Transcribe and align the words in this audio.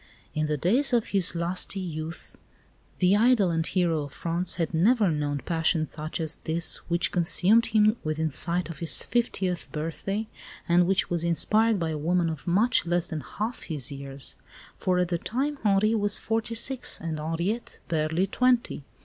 In 0.33 0.47
the 0.47 0.57
days 0.57 0.93
of 0.93 1.09
his 1.09 1.35
lusty 1.35 1.79
youth 1.79 2.35
the 2.97 3.15
idol 3.15 3.51
and 3.51 3.63
hero 3.63 4.01
of 4.05 4.13
France 4.13 4.55
had 4.55 4.73
never 4.73 5.11
known 5.11 5.41
passion 5.45 5.85
such 5.85 6.19
as 6.19 6.37
this 6.37 6.77
which 6.89 7.11
consumed 7.11 7.67
him 7.67 7.95
within 8.03 8.31
sight 8.31 8.67
of 8.67 8.79
his 8.79 9.03
fiftieth 9.03 9.71
birthday, 9.71 10.27
and 10.67 10.87
which 10.87 11.11
was 11.11 11.23
inspired 11.23 11.77
by 11.77 11.91
a 11.91 11.99
woman 11.99 12.31
of 12.31 12.47
much 12.47 12.87
less 12.87 13.09
than 13.09 13.21
half 13.21 13.61
his 13.61 13.91
years; 13.91 14.33
for 14.75 14.97
at 14.97 15.09
the 15.09 15.19
time 15.19 15.59
Henri 15.63 15.93
was 15.93 16.17
forty 16.17 16.55
six, 16.55 16.99
and 16.99 17.19
Henriette 17.19 17.79
was 17.83 17.89
barely 17.89 18.25
twenty. 18.25 18.83